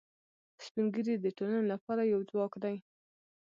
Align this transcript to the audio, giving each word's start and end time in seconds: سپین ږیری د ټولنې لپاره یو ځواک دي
سپین 0.63 0.85
ږیری 0.93 1.15
د 1.19 1.27
ټولنې 1.37 1.63
لپاره 1.73 2.01
یو 2.11 2.19
ځواک 2.29 2.53
دي 2.63 2.75